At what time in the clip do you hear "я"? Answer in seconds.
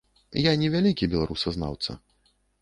0.43-0.53